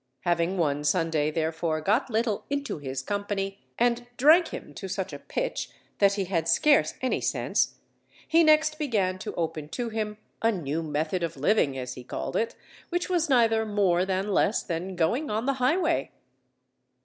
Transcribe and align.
Having 0.21 0.57
one 0.57 0.83
Sunday, 0.83 1.29
therefore, 1.29 1.79
got 1.79 2.09
Little 2.09 2.43
into 2.49 2.79
his 2.79 3.03
company 3.03 3.59
and 3.77 4.07
drank 4.17 4.47
him 4.47 4.73
to 4.73 4.87
such 4.87 5.13
a 5.13 5.19
pitch 5.19 5.69
that 5.99 6.13
he 6.13 6.25
had 6.25 6.47
scarce 6.47 6.95
any 7.03 7.21
sense, 7.21 7.75
he 8.27 8.43
next 8.43 8.79
began 8.79 9.19
to 9.19 9.35
open 9.35 9.69
to 9.69 9.89
him 9.89 10.17
a 10.41 10.51
new 10.51 10.81
method 10.81 11.21
of 11.21 11.37
living, 11.37 11.77
as 11.77 11.93
he 11.93 12.03
called 12.03 12.35
it, 12.35 12.55
which 12.89 13.11
was 13.11 13.29
neither 13.29 13.63
more 13.63 14.03
than 14.03 14.27
less 14.29 14.63
than 14.63 14.95
going 14.95 15.29
on 15.29 15.45
the 15.45 15.53
highway. 15.61 16.09